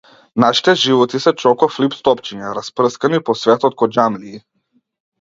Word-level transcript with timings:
Нашите 0.43 0.73
животи 0.83 1.21
се 1.25 1.33
чоко 1.43 1.69
флипс 1.75 2.01
топчиња, 2.09 2.57
распрскани 2.61 3.23
по 3.31 3.39
светот 3.45 3.81
ко 3.83 3.93
џамлии. 3.99 4.47